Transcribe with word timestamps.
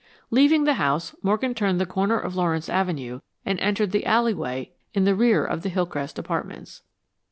Leaving 0.31 0.63
the 0.63 0.73
house, 0.81 1.13
Morgan 1.21 1.53
turned 1.53 1.79
the 1.79 1.85
corner 1.85 2.17
of 2.17 2.35
Lawrence 2.35 2.69
Avenue 2.69 3.19
and 3.45 3.59
entered 3.59 3.91
the 3.91 4.07
alleyway 4.07 4.71
in 4.95 5.03
the 5.05 5.13
rear 5.13 5.45
of 5.45 5.61
the 5.61 5.69
Hillcrest 5.69 6.17
apartments. 6.17 6.81